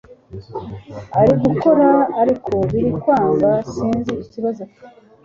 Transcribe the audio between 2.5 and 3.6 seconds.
birikwanga